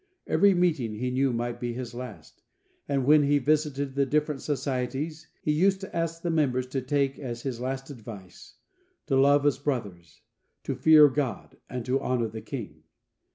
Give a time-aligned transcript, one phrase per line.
[0.25, 2.41] Every meeting he knew might be his last,
[2.89, 7.19] and when he visited the different societies, he used to ask the members to take
[7.19, 8.55] as his last advice:
[9.05, 10.23] "To love as brothers,
[10.63, 12.81] to fear God, and to honour the King."